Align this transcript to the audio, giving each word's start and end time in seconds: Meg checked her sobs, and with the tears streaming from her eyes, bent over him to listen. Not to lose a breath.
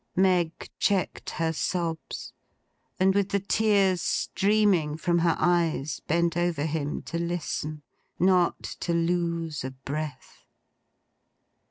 Meg 0.15 0.71
checked 0.79 1.29
her 1.29 1.53
sobs, 1.53 2.33
and 2.99 3.13
with 3.13 3.29
the 3.29 3.39
tears 3.39 4.01
streaming 4.01 4.97
from 4.97 5.19
her 5.19 5.35
eyes, 5.37 5.99
bent 6.07 6.35
over 6.35 6.65
him 6.65 7.03
to 7.03 7.19
listen. 7.19 7.83
Not 8.17 8.63
to 8.79 8.93
lose 8.95 9.63
a 9.63 9.69
breath. 9.69 10.43